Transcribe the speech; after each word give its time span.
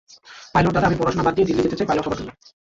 Pilot 0.53 0.73
দাদা, 0.73 0.87
আমি 0.87 0.97
পড়াশোনা 0.99 1.25
বাদ 1.25 1.33
দিয়ে 1.35 1.47
দিল্লী 1.47 1.61
যেতে 1.63 1.77
চাই 1.79 1.87
পাইলট 1.89 2.05
হবার 2.05 2.17
জন্য। 2.19 2.31